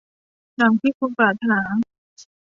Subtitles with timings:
[0.61, 1.59] ดังที่คุณปรารถนา